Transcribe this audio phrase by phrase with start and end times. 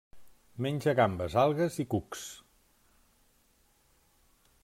[0.65, 2.25] Menja gambes, algues i cucs.